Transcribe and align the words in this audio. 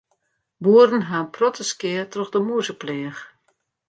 Boeren 0.63 1.05
ha 1.07 1.17
in 1.23 1.29
protte 1.35 1.63
skea 1.71 2.03
troch 2.11 2.31
de 2.33 2.39
mûzepleach. 2.47 3.21